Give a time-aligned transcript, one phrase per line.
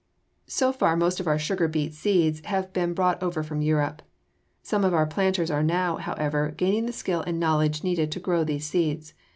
[0.47, 4.01] So far most of our sugar beet seeds have been brought over from Europe.
[4.63, 8.19] Some of our planters are now, however, gaining the skill and the knowledge needed to
[8.19, 9.13] grow these seeds.